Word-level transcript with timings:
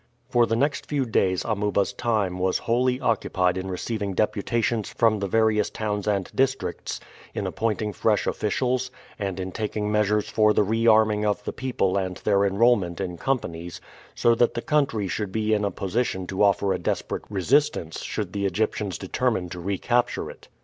For 0.29 0.47
the 0.47 0.55
next 0.55 0.87
few 0.87 1.05
days 1.05 1.45
Amuba's 1.45 1.93
time 1.93 2.39
was 2.39 2.57
wholly 2.57 2.99
occupied 2.99 3.55
in 3.55 3.69
receiving 3.69 4.15
deputations 4.15 4.89
from 4.91 5.19
the 5.19 5.27
various 5.27 5.69
towns 5.69 6.07
and 6.07 6.27
districts, 6.33 6.99
in 7.35 7.45
appointing 7.45 7.93
fresh 7.93 8.25
officials, 8.25 8.89
and 9.19 9.39
in 9.39 9.51
taking 9.51 9.91
measures 9.91 10.27
for 10.27 10.55
the 10.55 10.63
rearming 10.65 11.23
of 11.23 11.43
the 11.43 11.53
people 11.53 11.97
and 11.97 12.17
their 12.17 12.43
enrolment 12.45 12.99
in 12.99 13.15
companies, 13.17 13.79
so 14.15 14.33
that 14.33 14.55
the 14.55 14.61
country 14.63 15.07
should 15.07 15.31
be 15.31 15.53
in 15.53 15.63
a 15.63 15.69
position 15.69 16.25
to 16.25 16.41
offer 16.41 16.73
a 16.73 16.79
desperate 16.79 17.25
resistance 17.29 18.01
should 18.01 18.33
the 18.33 18.47
Egyptians 18.47 18.97
determine 18.97 19.49
to 19.49 19.59
recapture 19.59 20.31
it. 20.31 20.47